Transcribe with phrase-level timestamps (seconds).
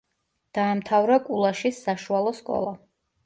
[0.57, 2.73] დაამთავრა კულაშის საშუალო სკოლა.